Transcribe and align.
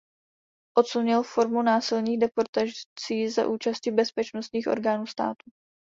Odsun 0.77 1.03
měl 1.03 1.23
formu 1.23 1.61
násilných 1.61 2.19
deportací 2.19 3.29
za 3.29 3.47
účasti 3.47 3.91
bezpečnostních 3.91 4.67
orgánů 4.67 5.05
státu. 5.07 5.51